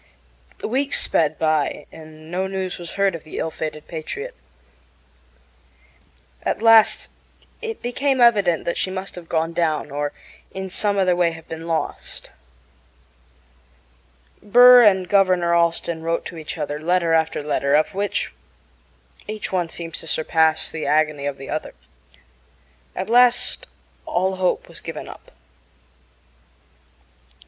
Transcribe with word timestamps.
Weeks 0.63 0.99
sped 0.99 1.37
by, 1.37 1.85
and 1.91 2.31
no 2.31 2.47
news 2.47 2.79
was 2.79 2.95
heard 2.95 3.13
of 3.13 3.23
the 3.23 3.37
ill 3.37 3.51
fated 3.51 3.87
Patriot. 3.87 4.33
At 6.41 6.59
last 6.63 7.09
it 7.61 7.83
became 7.83 8.19
evident 8.19 8.65
that 8.65 8.77
she 8.77 8.89
must 8.89 9.13
have 9.13 9.29
gone 9.29 9.53
down 9.53 9.91
or 9.91 10.11
in 10.55 10.71
some 10.71 10.97
other 10.97 11.15
way 11.15 11.33
have 11.33 11.47
been 11.47 11.67
lost. 11.67 12.31
Burr 14.41 14.81
and 14.83 15.07
Governor 15.07 15.53
Allston 15.53 16.01
wrote 16.01 16.25
to 16.25 16.37
each 16.39 16.57
other 16.57 16.79
letter 16.79 17.13
after 17.13 17.43
letter, 17.43 17.75
of 17.75 17.93
which 17.93 18.33
each 19.27 19.51
one 19.51 19.69
seems 19.69 19.99
to 19.99 20.07
surpass 20.07 20.67
the 20.71 20.87
agony 20.87 21.27
of 21.27 21.37
the 21.37 21.49
other. 21.51 21.75
At 22.95 23.07
last 23.07 23.67
all 24.07 24.37
hope 24.37 24.67
was 24.67 24.79
given 24.81 25.07
up. 25.07 25.29